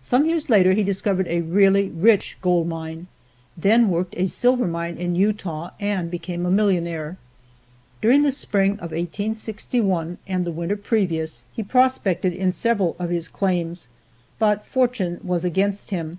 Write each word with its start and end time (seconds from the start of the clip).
Some 0.00 0.24
years 0.24 0.48
later 0.48 0.72
he 0.72 0.82
discovered 0.82 1.26
a 1.28 1.42
really 1.42 1.90
rich 1.90 2.38
gold 2.40 2.68
mine, 2.68 3.06
then 3.54 3.90
worked 3.90 4.14
a 4.16 4.26
silver 4.26 4.66
mine 4.66 4.96
in 4.96 5.14
Utah 5.14 5.72
and 5.78 6.10
became 6.10 6.46
a 6.46 6.50
millionaire. 6.50 7.18
During 8.00 8.22
the 8.22 8.32
spring 8.32 8.70
of 8.76 8.92
1861 8.92 10.16
and 10.26 10.46
the 10.46 10.52
winter 10.52 10.76
previous, 10.78 11.44
he 11.52 11.62
prospected 11.62 12.32
in 12.32 12.50
several 12.50 12.96
of 12.98 13.10
his 13.10 13.28
claims, 13.28 13.88
but 14.38 14.64
fortune 14.64 15.20
was 15.22 15.44
against 15.44 15.90
him. 15.90 16.18